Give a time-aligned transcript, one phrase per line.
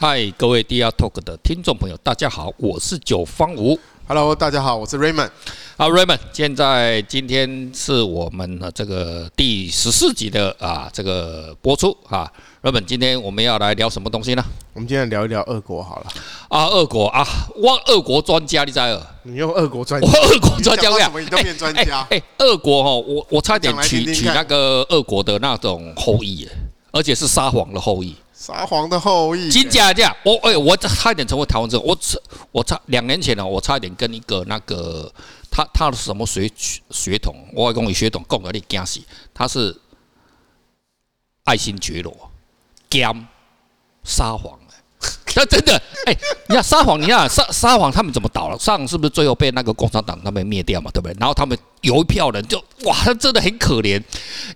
[0.00, 3.76] 嗨，各位 DR Talk 的听众朋友，大家好，我是九方吴。
[4.06, 5.28] Hello，大家好，我是 Raymond。
[5.76, 12.32] 好，Raymond，现在今天是我们的这个第十四集的啊这个播出啊。
[12.62, 14.44] Raymond，今天我们要来聊什么东西呢？
[14.74, 16.06] 我们今天聊一聊俄国好了。
[16.48, 17.26] 啊，俄国啊，
[17.56, 19.04] 我俄国专家，你知道？
[19.24, 20.06] 你用俄国专家？
[20.06, 22.06] 我俄国专家，什么你都变专家？
[22.10, 26.48] 哎，俄国哈，我我差点取取那个俄国的那种后裔，
[26.92, 28.14] 而且是沙皇的后裔。
[28.48, 30.16] 沙皇的后裔，真假假？
[30.24, 31.78] 我哎，我差一点成为台湾人。
[31.84, 32.18] 我差
[32.50, 35.12] 我差两年前呢，我差一点跟一个那个
[35.50, 36.50] 他他的什么血
[36.88, 39.02] 血统，我跟你血统讲了你惊死，
[39.34, 39.78] 他是
[41.44, 42.30] 爱新觉罗
[42.88, 43.28] 兼
[44.02, 44.58] 沙皇。
[45.38, 48.58] 那真的，哎，你看沙皇，你看沙沙皇他们怎么倒了？
[48.58, 50.90] 沙皇是不是最后被那个共产党他们灭掉嘛？
[50.90, 51.14] 对不对？
[51.20, 54.02] 然后他们有一票人就哇，他真的很可怜，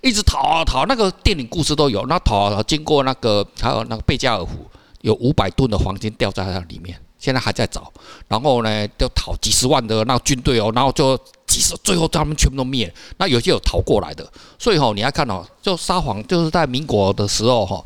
[0.01, 2.05] 一直逃啊逃，那个电影故事都有。
[2.07, 4.67] 那逃啊逃，经过那个还有那个贝加尔湖，
[4.99, 7.89] 有五百吨的黄金掉在那里面，现在还在找。
[8.27, 12.93] 然后呢，就逃几十万的那个军队哦，然后就几十，最后他们全部都灭。
[13.17, 17.81] 那有些有逃过来的，所以吼，你要看哦，就沙皇就是在民国的时候哈。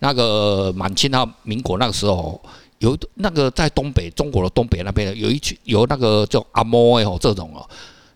[0.00, 2.40] 那个满清啊，民国那个时候
[2.78, 7.66] 有那个在东北，中国的东北那边有一群有那个叫阿嬷哦，这种哦，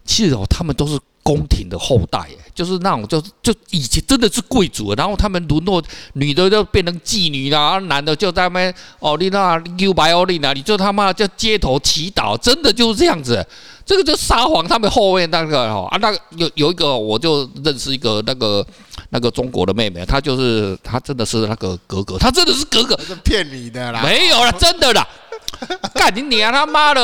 [0.04, 5.82] 其实哦，他们都是宫廷的后代，就是那种就就以前真的是贵族，然后他们沦落，
[6.14, 13.46] 女的就变成妓女啦，男的就在那边哦，你那六百欧里呢，你就他妈就街头祈祷，真的就是这样子。
[13.84, 18.66] 这个就是沙皇他们后面那个哈啊，那个有有一个我就认识一个那个。
[19.10, 25.08] 那个中国的妹妹，她就是她，真的是那个格格，她真的是格格，是骗你的啦，没有了，真的啦，
[25.94, 27.00] 干你娘他妈的！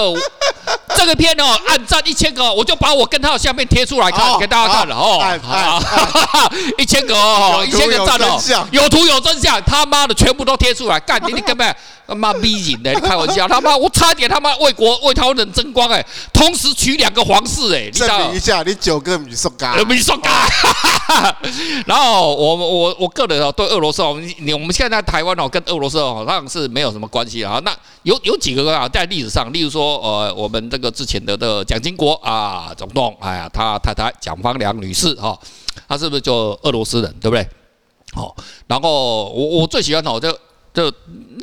[0.97, 5.21] 这个片哦，按赞一千个，我就把我跟他的相片贴出来看，给大家看了哦，
[6.79, 20.49] 一千个哦，一千个赞哦，有图有真相，他妈的全部都贴出来，干你你根本他妈逼人的，你开玩笑，他妈我差点他妈为国为台湾人争光哎，同时娶两个皇室哎，你证明一下你九个米索嘎，米索嘎，
[21.87, 30.95] 然后我我我个人哦对俄罗斯哦，你我们现在在台湾哦跟俄罗斯哦好像是没有什么关系啊，那有有几个啊在历史上，例如说呃我们这个。
[30.95, 35.37] 之前的的蒋经国啊，总统，哎呀，他太太蒋方良女士哈，
[35.89, 37.45] 她是不是就俄罗斯人，对不对？
[38.13, 38.33] 好，
[38.69, 40.33] 然后我我最喜欢哦，就。
[40.73, 40.93] 就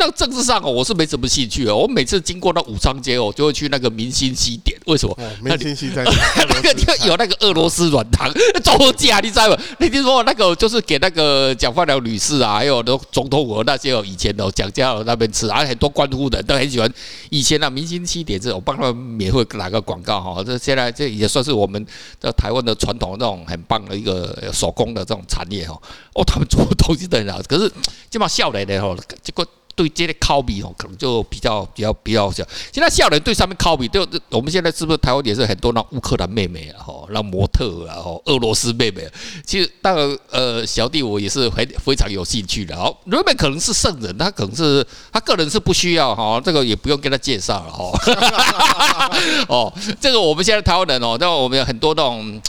[0.02, 1.76] 那政治上哦，我是没什么兴趣哦。
[1.76, 4.76] 我每次经过那武昌街哦，就会去那个明星西点。
[4.88, 5.16] 为什么？
[5.44, 8.28] 明星西在那个 就有那个俄罗斯软糖，
[8.66, 9.56] 周家你知道吗？
[9.78, 16.92] 你听说那个就是给那个蒋方良女士啊，还有那总统府那些哦，以前哦蒋家那边吃，而且很多官夫的都很喜欢。
[17.30, 20.44] 以前啊，明星西点这种，我帮他们免费打个广告哈。
[20.44, 21.86] 这现在这也算是我们
[22.20, 25.80] 的台湾的传统那种很棒的一个手工的这种产业哈。
[26.16, 27.70] 哦，他们做的东西都很好，可是
[28.10, 28.98] 基本上笑来的哈。
[29.22, 29.46] 这个
[29.76, 32.44] 对这些拷贝哦，可能就比较比较比较小。
[32.72, 39.08] 现在笑人对上面拷贝，对，我们现在是不是台湾也是很多那乌克兰妹妹啊，吼，那模特啊，吼，俄罗斯妹妹。
[39.46, 42.76] 其实当然，呃，小弟我也是很非常有兴趣的。
[42.76, 49.12] 好，瑞妹可能是圣人，他可能是他个人是不需要哈，这个也不用跟他介绍了哈。
[49.48, 52.42] 哦，这个我们现在台湾人哦，那我们有很多那种，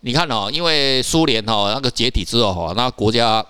[0.00, 3.44] 你看哦，因为苏联哈那个解体之后哈，那国家。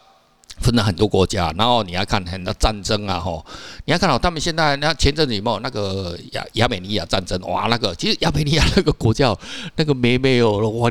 [0.60, 3.44] 分了很多国家，然后你要看很多战争啊，吼，
[3.87, 7.41] 你要看到他们现在那前阵子有没有那个亚亚美尼亚战争？
[7.43, 9.34] 哇，那个其实亚美尼亚那个国家，
[9.76, 10.91] 那个妹妹哦，哇，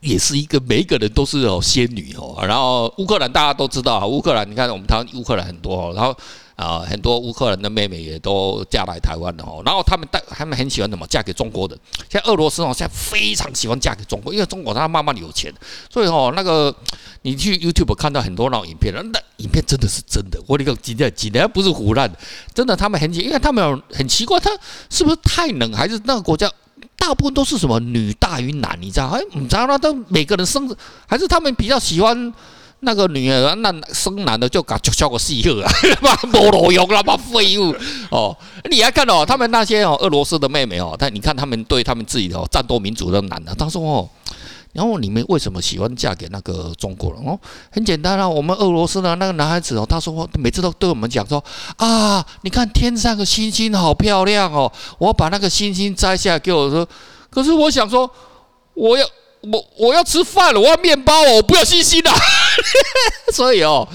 [0.00, 2.36] 你也是一个每一个人都是哦仙女哦。
[2.46, 6.16] 然后乌克兰大家都知道，乌克兰你看我们台湾乌克兰很多哦，然后。
[6.56, 9.62] 啊，很多乌克兰的妹妹也都嫁来台湾了哦。
[9.64, 11.06] 然后他们带，他们很喜欢什么？
[11.06, 11.78] 嫁给中国人。
[12.10, 15.52] 现在俄罗斯哦，现在非常喜欢嫁给中国，因为中国他慢慢有钱，
[15.90, 16.74] 所以哦，那个
[17.22, 20.42] 你去 YouTube 看到很多那种影片，那影片真的是真的。
[20.46, 22.10] 我那个今天今天不是胡乱，
[22.54, 24.50] 真的他们很，因为他们很奇怪，他
[24.88, 26.50] 是不是太冷，还是那个国家
[26.96, 28.78] 大部分都是什么女大于男？
[28.80, 29.08] 你知道？
[29.08, 30.74] 哎，你知道那都每个人生，
[31.06, 32.32] 还是他们比较喜欢。
[32.86, 37.74] 那个女儿，那生男的就搞就叫个戏个啊， 妈没路用了，妈废物
[38.12, 38.34] 哦！
[38.70, 44.08] 你还看哦，他们那些哦，俄罗斯的妹妹哦，但你看他们对他们自己的战斗民族的男的，他说哦，
[44.72, 47.36] 然后你们为什么喜欢嫁给那个中国人哦？
[47.72, 51.42] 很简单啊，我们俄罗斯的那个男孩子哦，他说每次都对我们讲说
[51.78, 56.88] 啊，你看天上的星星好漂亮哦，我把那个星星摘下来给我说，
[57.30, 58.08] 可是我想说，
[58.74, 59.04] 我要。
[59.52, 62.10] 我我要吃饭了，我要面包哦，我不要星星的。
[63.32, 63.86] 所以哦，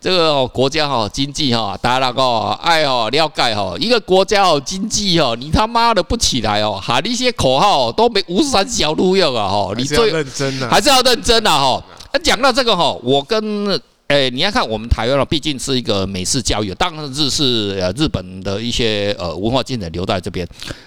[0.00, 11.82] 这个哦国家哈经济哈，大家那个爱哦了解哈，一个国家哦经济哦，你他妈的不起来哦，喊那些口号都没无三小路用啊哈，你最认真的还是要认真的哈。
[12.12, 20.46] 那讲到这个哈，我跟诶，你要看我们台湾了，毕竟是一个美式教育，当然日式呃日本的一些呃文化精神留在这边，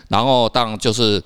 [0.10, 1.22] 然后当然就是。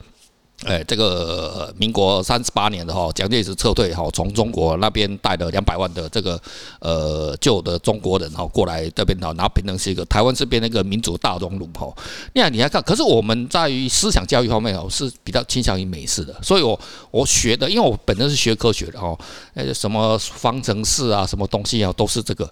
[0.63, 6.40] 哎，这个民国三十八年的哈，蒋介石撤退哈，从中国那边带了两百万的这个
[6.80, 11.92] 呃旧的中国人哈过来这边哈，然后变成是一个台湾这边那个民主大熔炉哈。
[12.34, 16.80] 那你来看，可是我们在于思想教育方面哦是比较倾向于美式的，所以我
[17.10, 19.18] 我学的，因为我本身是学科学的哈，
[19.56, 22.48] 呃什么方程式啊，什么东西啊，都是这个。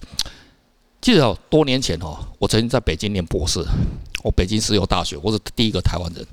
[0.99, 3.63] 记得多年前哈，我曾经在北京念博士，
[4.23, 6.25] 我北京石油大学，我是第一个台湾人，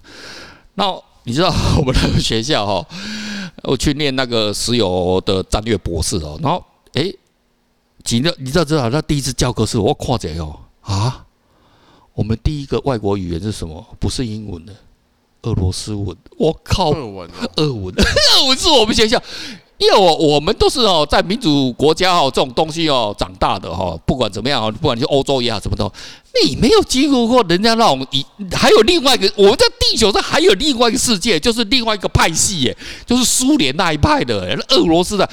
[0.73, 0.99] 那。
[1.27, 2.87] 你知道我们那个学校哈，
[3.65, 7.13] 我去念那个石油的战略博士哦，然后哎，
[8.05, 11.27] 几个你知道知道，那第一次教科书我看着哦啊，
[12.15, 13.85] 我们第一个外国语言是什么？
[13.99, 14.73] 不是英文的，
[15.43, 16.17] 俄罗斯文。
[16.39, 17.93] 我靠，俄文，俄文，
[18.39, 19.21] 俄文是我们学校。
[19.79, 25.93] 因为我我们都是哦，在民主国家哦，这种东西哦长大的哈，不管怎么样哦，不管是欧洲也好，什么都，
[26.43, 35.29] 你没有经历过人家那种一，还有另外一个，我们在地球上还有另外一个世界，就是另外一个派系耶，就是苏联那一派的，俄罗斯的，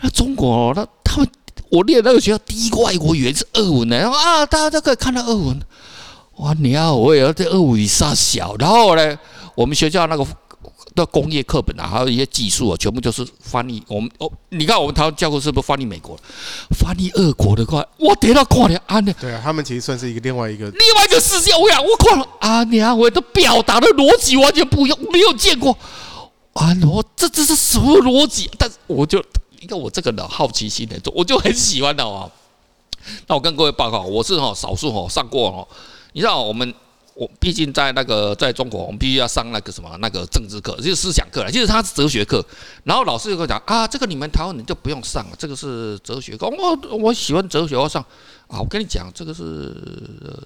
[0.00, 1.28] 那中国哦，那他们
[1.70, 5.60] 我念那个学校第一个外国语言是俄文的，然后啊，大家都可以看到俄文，
[6.38, 9.16] 哇，你要我也要在俄文上小，然后呢，
[9.54, 10.26] 我们学校那个。
[10.98, 13.82] 的工业课本啊，还有一些技术啊，全部就是翻译。
[13.88, 16.18] 我们哦，你看我们台湾教科是不是翻译美国？
[16.70, 19.00] 翻译俄国的话，我得到看了啊！
[19.00, 21.52] 对啊，他们其实算是一个另外一个另外一个世界。
[21.52, 25.76] 我讲，我看了啊，你啊，我的表达的逻辑完全不一样，没有见过
[26.54, 26.76] 啊！
[26.86, 28.50] 我这这是什么逻辑？
[28.58, 29.18] 但是我就
[29.60, 32.28] 因为我这个人好奇心的，我就很喜欢的啊。
[33.26, 35.68] 那我跟各位报告，我是哈少数哈上过哦，
[36.12, 36.74] 你知道我们。
[37.18, 41.50] 我毕竟在那个在中国，我们必须要上那个什么那个政治课，就是思想课了。
[41.50, 42.40] 其实它是哲学课，
[42.84, 46.46] 然后老师就跟我讲啊，这个你们台湾人就不用上了，这个是哲学课。
[46.46, 48.00] 我我喜欢哲学，我上
[48.46, 48.60] 啊。
[48.60, 49.74] 我跟你讲，这个是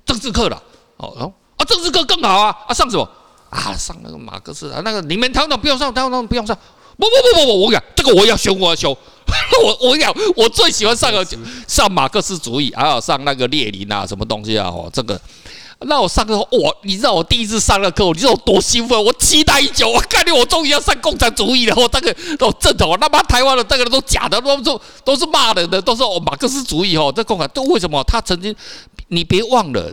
[0.06, 0.62] 政治课了。
[0.96, 3.06] 哦，然后啊，政治课更好啊啊，上什么
[3.50, 3.76] 啊？
[3.76, 6.56] 上那个马克思啊，那个你们台湾不用上，台湾不用上。
[6.96, 8.96] 不不不不不，我讲这个我要修，我要修。
[9.62, 11.26] 我我讲我最喜欢上个
[11.68, 14.68] 上马克思主义，还有上那个列宁啊，什么东西啊？
[14.68, 15.20] 哦，这个。
[15.87, 19.05] 那我上课，我你知道我第一次上那课，你知道我多兴奋？
[19.05, 21.75] 我期待已久，我看见我终于要上共产主义了。
[21.76, 27.12] 我这个都正统，那妈台湾的这个人都假的，都都都是骂人的，都是马克思主义哦。
[27.14, 28.02] 这共产都为什么？
[28.05, 28.55] 他曾经，
[29.08, 29.93] 你别忘了，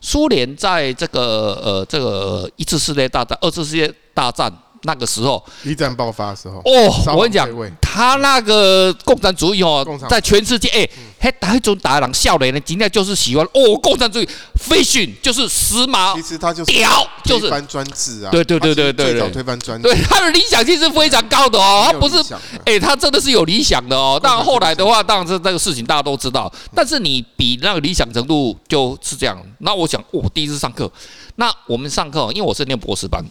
[0.00, 4.52] 苏联在这个呃这个一次世界大战、二次世界大战。
[4.84, 7.46] 那个时候，一战爆发的时候，哦，我跟你讲，
[7.82, 10.88] 他那个共产主义哦，在全世界，哎，
[11.20, 14.28] 还打一种打人笑脸呢，今天就是喜欢哦，共产主义
[14.58, 22.16] ，fashion 就是时髦，其实他就是屌，就是推翻专制啊，对对对对对，最早推翻专制，对他的理想性是非常高的哦，他不是，
[22.64, 29.38] 哎，他真的是有理想的哦，当然后来的话，当然是这个事情大家都知道，但是你比那个理想程度就是这样。
[29.58, 30.90] 那我想，我第一次上课，
[31.36, 33.22] 那我们上课，因为我是念博士班。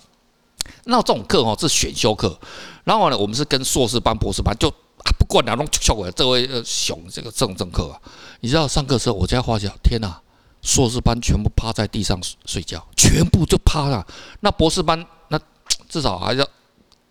[0.86, 2.38] 那这种课哦是选修课，
[2.84, 4.72] 然后呢，我们是跟硕士班、博士班就
[5.04, 8.00] 啊不管哪种效果，这位呃熊这个这种正课啊，
[8.42, 10.20] 你知道上课时候我在发现，天哪，
[10.62, 14.06] 硕士班全部趴在地上睡觉，全部就趴了。
[14.42, 15.40] 那博士班那
[15.88, 16.48] 至少还要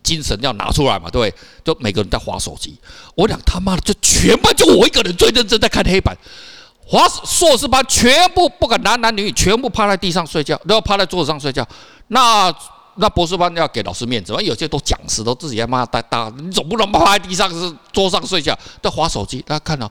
[0.03, 1.73] 精神要拿出来嘛，对不对？
[1.73, 2.79] 就每个人在划手机。
[3.15, 6.15] 我讲他妈的，就全班就我一个人最认真在看黑板。
[6.85, 11.67] 滑硕士班全部不管男男女女，全部趴在地上睡觉，都要趴在桌子上睡觉。
[12.07, 12.51] 那
[12.99, 14.41] 那博士班要给老师面子嘛？
[14.41, 19.41] 有些都讲师都自己他妈带大，你总不能趴在地上是桌上睡觉，在划手机。
[19.41, 19.89] 大家看到，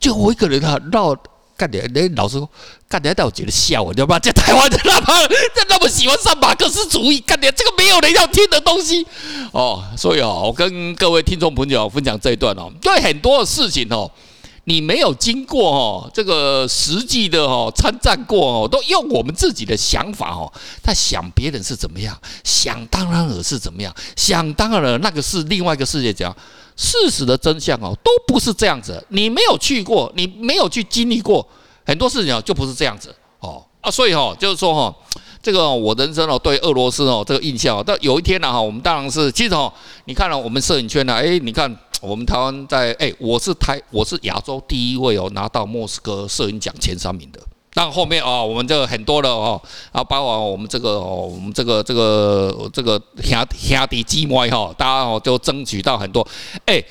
[0.00, 1.14] 就我一个人啊，绕
[1.56, 1.90] 干点。
[1.94, 2.48] 那老师说，
[2.88, 4.18] 干点，但我觉得笑，你知道吗？
[4.18, 9.06] 在台湾的他妈在那么喜欢上马克思主义，干点这个没有人要听的东西
[9.52, 9.82] 哦。
[9.96, 14.10] 所以哦，我跟各位听众朋友分享这一段哦，对很多事情哦。
[14.68, 26.36] 你没有经过哦，这个实际的哦参战过哦，都用我们自己的想法哦，在想别人是怎么样，想当然尔是怎么样，想当然尔那个是另外一个世界讲，
[26.74, 29.00] 事实的真相哦，都不是这样子。
[29.10, 31.46] 你没有去过，你没有去经历过
[31.84, 34.92] 很多事情哦，就不是这样子哦啊，所以哦，就是说哈，
[35.40, 39.72] 这个我人生哦对俄罗斯哦这个印象，但有一天呢哈，我们当然是其实哦，
[40.06, 41.72] 你看了我们摄影圈呢，哎，你看。
[42.02, 47.40] 我们台湾在哎，我是台，我是亚洲第一位哦拿到莫斯科摄影奖前三名的。
[47.72, 49.60] 但后面啊，我们这个很多的哦，
[49.92, 56.26] 啊，包括我们这个哦，我们这个这个这个兄兄弟姊妹哈，大家哦就争取到很多。
[56.66, 56.82] 哎，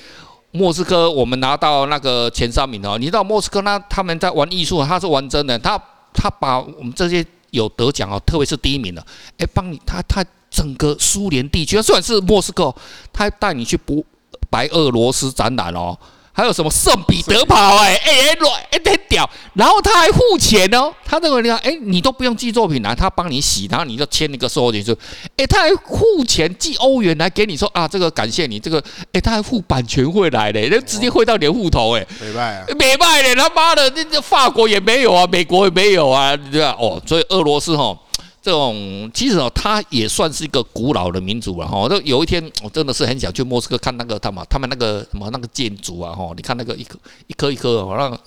[0.52, 5.80] 莫斯科我们拿到那个前三名哦，你知道莫斯科那他们在玩艺术，他是玩真的，他
[6.14, 9.06] 他把我们这些有得奖哦，特别是第一名的，
[9.38, 12.74] 哎，帮你他他整个苏联地区，虽然是莫斯科，
[13.14, 14.04] 他带你去博。
[14.50, 15.98] 白俄罗斯展览哦，
[16.32, 24.98] 还有什么圣彼得堡哎哎哎乱哎太屌，然后他还付钱哦，他认为你看哎你都不用寄作品来，他帮你洗，然后你就签一个收据书，
[25.38, 28.84] 哎他还付钱寄欧元来给你说啊这个感谢你这个
[29.14, 36.76] 哎他还付版权费来嘞，就直接汇到你的户头哎，没卖啊，没卖嘞，他妈的那这法国也没有啊，美国也没有啊，对吧？
[36.80, 37.98] 哦，所以俄罗斯哈。
[38.46, 41.90] 这种其实哦，它也算是一个古老的民族了哈。
[41.90, 46.32] 就有一天，我真的是很想去莫斯科看那个他们他们那个什么那个建筑啊哈。
[46.36, 48.20] 你看那个一颗一颗一颗哦，那个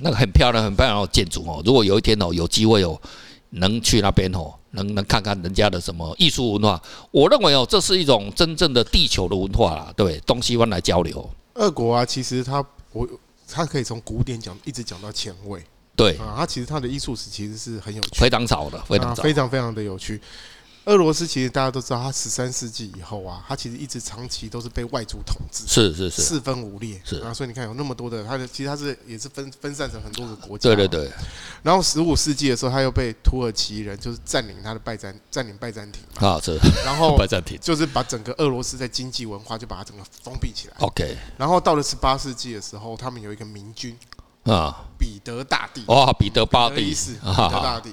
[0.00, 1.62] 那个很漂亮很漂亮的建筑哦。
[1.64, 3.00] 如果有一天哦有机会哦，
[3.48, 6.78] 能去那边哦，能能看看人家的什么艺术文化，
[7.10, 9.90] 我认为哦，这是一种真正的地球的文化啦。
[9.96, 11.30] 对，东西方来交流。
[11.54, 13.08] 俄国啊，其实它我
[13.48, 15.64] 它可以从古典讲一直讲到前卫。
[15.96, 20.20] 对啊，他其实他的艺术史其实是很有趣，非常早的，非常早，非常非常的有趣。
[20.84, 31.10] 俄罗斯其实大家都知道，它十三世纪以后啊，它其实一直长期都是被外族统治，是是是，四分五裂，是啊，所以你看有那么多的，它的其实它是也是分分散成很多个国家，对对对。
[31.64, 40.74] 然后十五世纪的时候，他又被土耳其人就是占领他的拜占占领拜占庭啊，是，然后 拜占庭就是把整个俄罗斯在经济文化就把它整个封闭起来。
[40.78, 43.98] OK，然后到了十八世纪的时候，他们有一个明君。
[44.46, 45.84] 啊，彼得大帝。
[45.88, 47.92] 哇，彼得大帝，彼得大帝。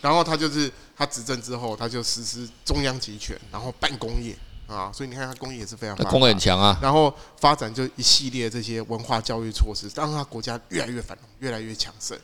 [0.00, 4.36] 然后他就是他执政之后，他就实施中央集权，然后办工业。
[4.66, 6.78] 啊，所以你看他工业也是非常，工业很强啊。
[6.80, 12.18] 然后发展就一系列这些文化教育措施，让他国家越来越繁荣，越来越强盛。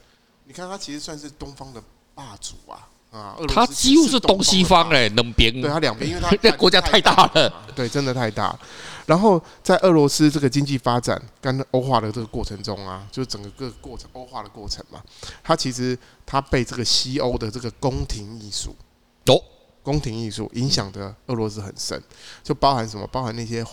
[0.44, 1.82] 你看他其实算是东方的
[2.14, 8.56] 霸主啊啊，它几乎是东西方哎，两边，对它两边，因为它 这国家太大了，对，真的太大。
[9.06, 15.02] 然后在俄罗斯这个经济发展跟欧化的这个过程中啊，就是整个个过程欧化的过程嘛，
[15.42, 18.76] 它其实它被这个西欧的这个宫廷艺术
[19.26, 19.42] 哦，
[19.82, 22.00] 宫廷艺术影响的俄罗斯很深，
[22.44, 23.04] 就包含什么？
[23.08, 23.64] 包含那些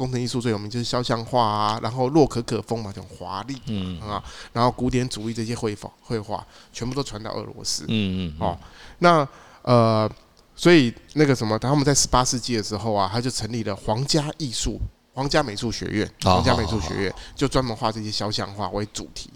[0.00, 8.58] 宫廷艺术最有名就是肖像画啊，然后洛可可风嘛，这种华丽，嗯啊，然后古典主义这些绘画绘画全部都传到俄罗斯，嗯嗯，哦，
[8.98, 9.28] 那
[9.62, 10.10] 呃。
[10.56, 14.78] 所以那个什么，他们在十八世纪的时候啊，他就成立了皇家艺术、
[15.14, 16.06] 皇家美术学院。
[16.20, 19.30] 皇家美术学院就专门画这些肖像画为主题。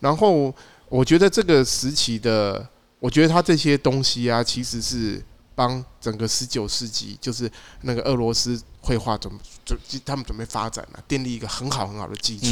[0.00, 0.54] 然后
[0.88, 2.66] 我觉得这个时期的，
[2.98, 5.22] 我觉得他这些东西啊，其实是
[5.54, 7.50] 帮整个十九世纪，就是
[7.82, 9.32] 那个俄罗斯绘画准
[9.64, 12.46] 准，他们准备发展了、啊，奠立一个很好很好的基础。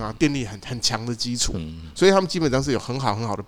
[0.00, 1.54] 啊，奠立很很强的基础。
[1.94, 3.44] 所以他们基本上是有很好很好的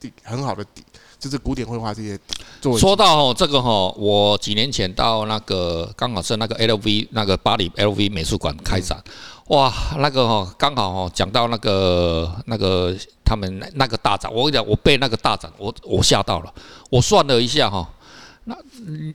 [0.00, 0.82] 底，很好的底。
[1.18, 2.18] 就是古典绘画这些。
[2.76, 9.00] 说到哦，这个哈，我几年前到那个刚好是那个 LV 那个巴黎 LV 美术馆开展，
[9.46, 12.92] 哇，那个哈刚好哈讲到那个那个
[13.24, 16.52] 他们那个大展，我跟你讲，我被那个大展我我吓到了，
[16.90, 17.88] 我算了一下哈。
[18.44, 18.56] 那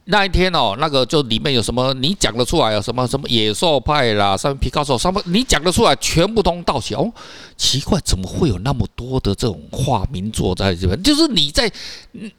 [0.06, 2.82] 那一天哦，那个就里面有什么你讲得出来啊？
[2.82, 7.12] 什么什么野兽派啦，什么皮卡丘，什么你讲得出来，全部都到齐哦。
[7.58, 11.04] 奇怪，怎么会有那么多的这种画名作在这边？
[11.04, 11.70] 就是你在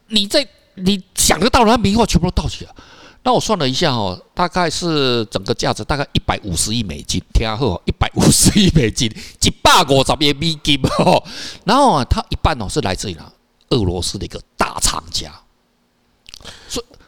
[0.07, 2.75] 你在你想得到的名画，全部都到齐了。
[3.21, 9.07] 那我算了一下哦，大概是整个价值大概一百五十亿美金，听好，一百五十亿美金，
[9.41, 11.23] 一百五十亿美金哦。
[11.65, 13.31] 然后啊，它一半哦是来自于哪？
[13.69, 15.31] 俄罗斯的一个大厂家。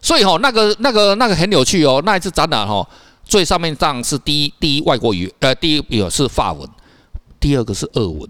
[0.02, 2.02] 所以哈，那个那个那个很有趣哦。
[2.04, 2.88] 那一次展览哈，
[3.24, 6.68] 最上面上是第一第一外国语，呃，第一有是法文，
[7.40, 8.28] 第二个是俄文，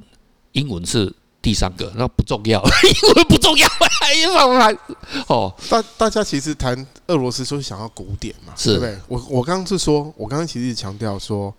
[0.52, 3.68] 英文是第三个，那不重要， 英文不重要，
[4.36, 4.78] 法文还
[5.28, 5.54] 哦。
[5.70, 8.98] 大大家其实谈俄罗斯，说想要古典嘛，是对不对？
[9.08, 11.54] 我我刚刚是说，我刚刚其实强调说，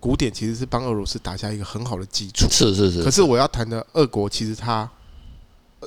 [0.00, 3.02] 古典其实是帮俄罗斯打下一个很好的基础，是是是。
[3.02, 4.90] 可是我要谈的俄国，其实它。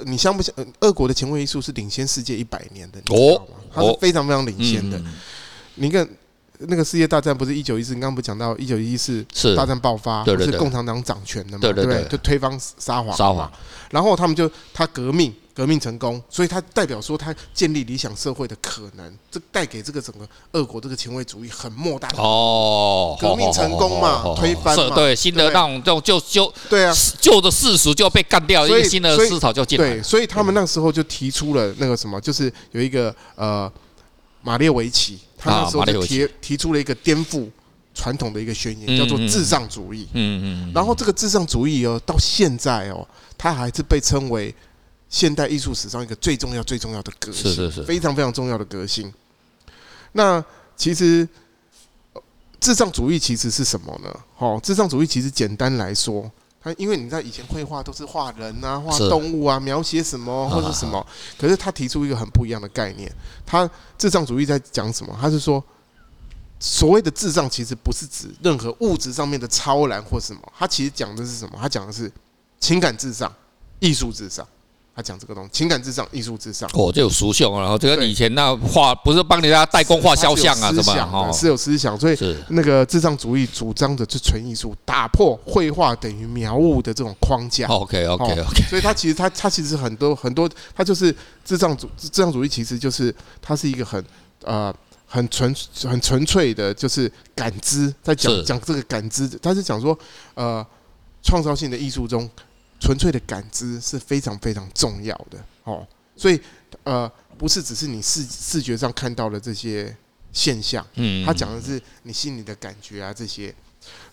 [0.06, 0.54] 你相不相？
[0.82, 3.46] 俄国的前卫艺术是领先世界一百年的，你知道吗？
[3.74, 5.01] 它是非常非常领先的。
[5.75, 6.08] 你看
[6.60, 7.94] 那个世界大战不是一九一四？
[7.94, 11.60] 你刚刚不讲到一九一四是大战爆发，是共产党掌权的嘛？
[11.60, 12.04] 对不对？
[12.10, 13.51] 就推翻沙皇，沙皇。
[13.92, 15.34] 然后他们就他革命。
[15.58, 23.18] 革命成功，所以它代表说它建立理想社会的可能，这带给这个整个俄国这个前卫主义很莫大的哦。
[23.20, 29.96] 革命成功嘛，推翻嘛，对新的那种就就就对啊，旧的世俗就要被干掉，一个新的思潮就进来。
[29.96, 33.72] 对，所以他们那时候就提出了那个什么，就是有一个呃
[34.44, 37.50] 马列维奇，他那时候就提提出了一个颠覆
[37.96, 40.08] 传统的一个宣言，叫做至上主义。
[40.14, 40.72] 嗯嗯。
[40.72, 43.04] 然后这个至上主义哦，到现在哦，
[43.36, 44.54] 它还是被称为。
[45.10, 49.14] 现代艺术史上一个最重要、最重要的革新，是是是，非常非常重要的革新。
[50.12, 50.44] 那
[50.76, 51.28] 其实，
[52.60, 54.14] 至上主义其实是什么呢？
[54.38, 56.30] 哦，至上主义其实简单来说，
[56.62, 61.06] 它因为你在以前绘画都是画人啊、画动物啊，描写什么或者什么，
[61.38, 63.12] 可是他提出一个很不一样的概念。
[63.46, 65.18] 他至上主义在讲什么？
[65.22, 65.64] 他是说，
[66.60, 71.58] 所谓的智障，其实不是指任何物质上面的超然或什么，他其实讲的是什么？
[71.62, 72.12] 他讲的是
[72.60, 73.34] 情感至上、
[73.80, 74.46] 艺术至上。
[74.98, 76.68] 他讲这个东西，情感至上，艺术至上。
[76.74, 77.62] 哦，这有实相啊！
[77.62, 81.96] 然后这个以前那画不是帮人家代工画肖像啊，什么哦，是有思想。
[82.00, 82.18] 所以
[82.50, 87.68] 那个至上主义主张的是纯艺术，打破绘画等于描物的这种框架。
[87.68, 88.63] OK OK OK。
[88.68, 94.04] 所以他其实他他其实很多很多，他就是至上主至上主义，其实就是他是一个很
[94.46, 94.74] 呃
[95.06, 99.96] 很纯很纯粹的，就是感知，在讲讲这个感知，他是讲说
[100.34, 100.66] 呃
[101.22, 102.27] 创造性的艺术中。
[102.79, 106.39] 纯粹的感知是非常非常重要的哦，所以
[106.84, 109.96] 呃，不是只是你视视觉上看到的这些
[110.31, 113.53] 现象，嗯，他讲的是你心里的感觉啊这些，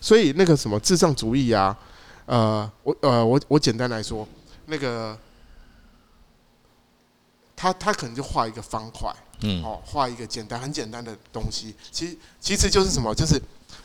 [0.01, 1.77] 所以那个什么至上主义啊，
[2.25, 4.27] 呃，我呃我我简单来说，
[4.65, 5.17] 那个
[7.55, 13.39] 他他可能就画一个方块，嗯，哦，画一个简单很简单的东西，其实其实就是什么，就是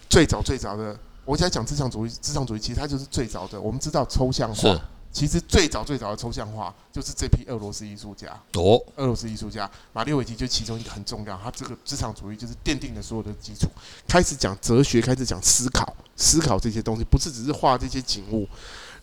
[0.09, 0.99] 最早最早的。
[1.25, 3.61] 我在讲至上主义，至上主义其实它就是最早的。
[3.61, 4.77] 我们知道抽象画，
[5.13, 8.29] 其实最早最早的抽象画就是这批俄罗斯艺术家。
[8.55, 11.39] 哦，俄罗斯艺术家马列维奇就其中一个很重要。
[11.43, 13.69] 他这个至上主义就是奠定了所有的基础，
[14.09, 18.49] 开始讲哲学，开始讲思考，思考这些东西，不是只是画这些景物。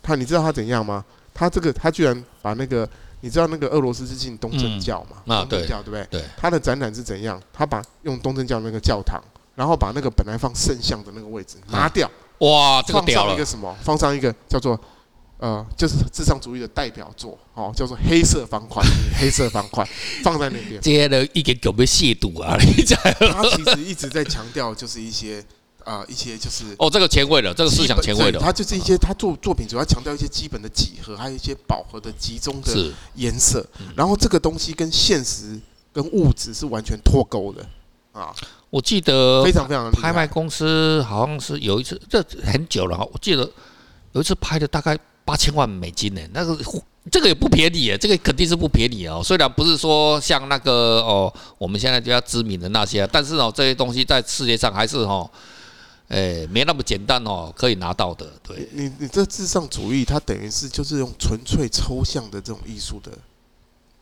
[0.02, 1.04] 他你知道他怎样吗？
[1.34, 2.90] 他这个他居然把那个
[3.22, 5.18] 你知道那个俄罗斯是信东正教嘛？
[5.26, 6.22] 嗯、东正教对不对？
[6.22, 6.26] 对。
[6.36, 7.42] 他的展览是怎样？
[7.54, 9.22] 他把用东正教那个教堂。
[9.58, 13.30] 然后把那个本来放圣像的那个位置拿掉，哇，这个屌了！
[13.30, 13.76] 放上一个什么？
[13.82, 14.80] 放上一个叫做
[15.40, 18.84] 呃，就是至上主义的代表作，哦，叫做黑色方块，
[19.20, 19.84] 黑色方块
[20.24, 20.80] 放在那边。
[20.80, 22.56] 这些人一点有没有亵渎啊？
[22.62, 25.40] 你讲，他其实一直在强调，就是一些
[25.84, 33.66] 啊、呃，一些就是哦，这个前卫的，这个思想前卫的，他就是一些他作作品主要强调一些基本的几何，还有一些饱和的集中的颜色。
[33.96, 35.60] 然后这个东西跟现实
[35.92, 37.64] 跟物质是完全脱钩的
[38.18, 38.34] 啊。
[38.70, 43.08] 我记得非常非常拍卖公司好像是有一次，这很久了哈。
[43.14, 43.50] 我记得
[44.12, 46.58] 有一次拍的大概八千万美金呢，那个
[47.10, 49.22] 这个也不便宜耶，这个肯定是不便宜哦。
[49.24, 55.30] 虽然不是说像那个哦，我们现在比较知名的那些，但是哦，这些东西在世界上还是哦，
[56.10, 58.30] 哎，没那么简单哦，可以拿到的。
[58.44, 63.12] 对，你你这至上主义，它等于是就是用纯粹抽象的这种艺术的。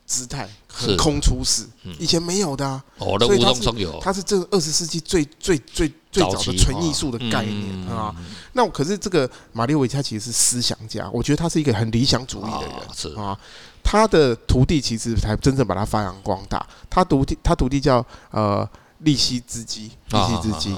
[0.05, 1.65] 姿态横空出世，
[1.99, 3.61] 以前没有的啊，所以他是
[3.99, 8.15] 他是这个二十世纪最最最最早的纯艺术的概念啊。
[8.53, 12.61] 那可是这个马列维奇他其实是思想家，我觉得他是一个很理想主义的
[13.09, 13.37] 人啊。
[13.83, 16.65] 他的徒弟其实才真正把他发扬光大。
[16.89, 18.67] 他徒弟他徒弟叫呃
[18.99, 20.75] 利西兹基，利西兹基。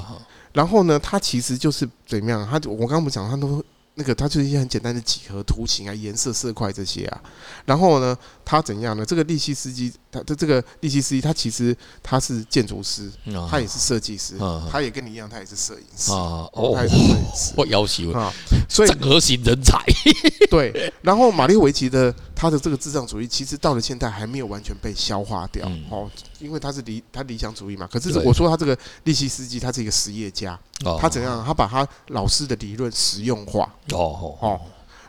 [0.53, 2.47] 然后呢，他其实就是怎么样？
[2.49, 3.63] 他我刚刚不讲，他都。
[3.99, 7.21] 那个它就是一些很简单的几何图形啊，颜色色块这些啊。
[7.65, 9.03] 然后呢，它怎样呢？
[9.03, 13.11] 这个利息司机，他的这个利西斯基，他其实他是建筑师，
[13.49, 14.35] 他也是设计师，
[14.71, 16.47] 他也跟你一样，他也是摄影师啊。
[16.53, 17.53] 哦，他也是摄影师。
[17.57, 18.33] 我要求啊，
[18.69, 19.77] 所以整合型人才。
[20.49, 20.93] 对。
[21.01, 27.87] 然后马列维奇的他的这个至上主义，其实到了现在还没有完全被消化掉哦，因为他是理他理想主义嘛。
[27.91, 30.57] 可是我说他这个利西斯基，他是一个实业家。
[30.99, 31.43] 他怎样？
[31.45, 33.63] 他把他老师的理论实用化。
[33.91, 34.61] 哦哦，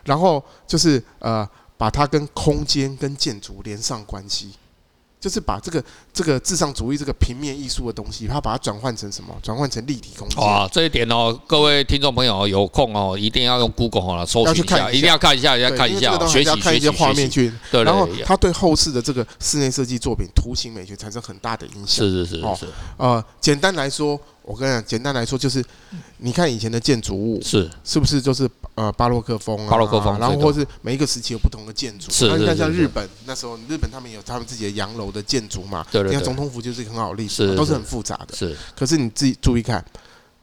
[0.03, 4.51] 然后就是呃，把它跟空间跟建筑连上关系。
[5.19, 9.35] 就是把这个这个至上主义这个平面艺术的东西，他把它转换成什么？
[9.43, 10.41] 转换成立体空间。
[10.41, 17.51] 啊，这一点哦，各位听众朋友有空哦，一定要用 Google 哦，搜寻一下，一定要看一下，一定要看一下，学习学习画面去。
[17.69, 21.87] 对，然后他对后世的这个室内设计作品图形美学产生很大的影响。
[21.87, 22.67] 是是是是。
[22.97, 25.63] 呃，简单来说，我跟你讲，简单来说就是，
[26.17, 28.49] 你看以前的建筑物是是不是就是？
[28.73, 32.09] 呃，巴洛克风啊，巴洛克风，然后或是每一个时期有不同的建筑。
[32.09, 35.85] 是，你看像日本那时候，日本他们有他们自己的洋楼的建筑嘛。
[35.91, 36.09] 对对。
[36.09, 38.33] 你看总统府就是一个很好例子，都是很复杂的。
[38.33, 38.55] 是。
[38.77, 39.83] 可是你自己注意看，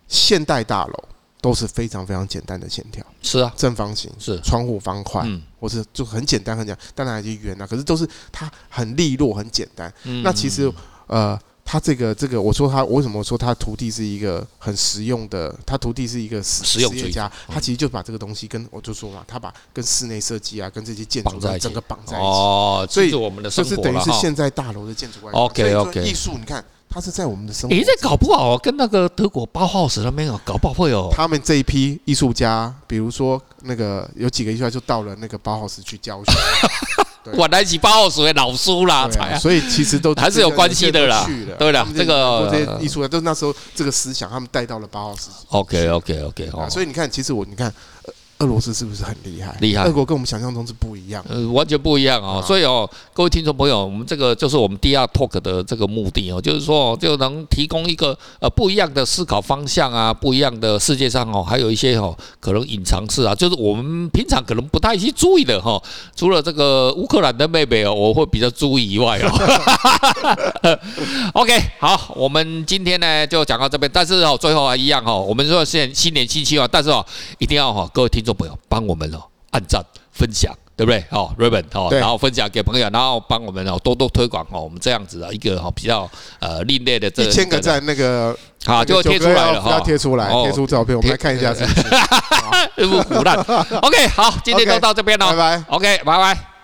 [0.07, 1.05] 现代大楼
[1.41, 3.03] 都是非常非常简单的线条。
[3.23, 3.51] 是啊。
[3.57, 5.27] 正方形是，窗户方块，
[5.59, 9.91] 或是就很简单很简单，当然还是圆啊，可是都是它很利落很简单。
[10.23, 10.71] 那其实
[11.07, 11.39] 呃。
[11.69, 15.53] 他这个这个，我说他我为什么说他徒弟是一个很实用的？
[15.67, 22.25] 他徒弟是一个实实用家，他其实就把这个东西跟我就说嘛，他把跟室内设计啊，跟这些建筑整个绑在一起。
[22.25, 25.41] 哦，所以我们的就是等于是现在大楼的建筑关系。
[25.41, 26.05] OK OK。
[26.05, 27.75] 艺术，你看，它是在我们的生活。
[27.75, 31.11] 诶，这搞不好跟那个德国包豪斯那边有搞不好会有。
[31.11, 36.33] 他们这一批艺术家，比如说那个有几个艺术家就到了那个包豪斯去教学。
[37.35, 41.27] 管得起包豪斯的老叔啦，才所以其实都 还是有关系的啦。
[41.59, 45.31] 对了，这个这些艺术家都那时候这个思想，他们带到了包豪斯。
[45.49, 46.51] OK OK OK。
[46.71, 47.73] 所以你看，其实我你看，
[48.39, 49.57] 俄罗斯是不是很厉害？
[49.61, 52.45] 厉害，俄国跟我们想象中是不一样，呃，完全不一样哦。
[52.47, 65.83] 所以哦，各位听众朋友，我们这个就是我们第二 talk 的这个目的哦，就是说就能提供一个呃不一样的思考方向啊，不一样的世界上哦，还有一些哦可能隐藏式啊，就是我们平常可能不太去注意的哈。
[66.15, 69.33] 除了这个乌克兰的妹妹哦，我会比较注意以外哦。
[71.33, 77.03] OK，好，我们今天呢就讲到这边，但是哦，最后还一样哦，我们说现新年新希望，但是哦，
[77.39, 78.26] 一定要哈，各位听。
[78.27, 81.03] 众朋友，帮我们哦按赞分享，对不对？
[81.11, 86.11] 哦，Raymond 哦，然后分享给朋友，然后帮我们哦多多推广哦，我们这样子的一个哈比较
[86.41, 88.37] 呃另类的这一千个赞那个
[88.67, 92.87] 好就贴出来了哈，要贴出来，贴出照片，我们来看一下是不是？
[92.87, 93.39] 不腐烂。
[93.81, 95.65] OK，好，今天就到这边了，拜拜。
[95.69, 96.56] OK，拜拜。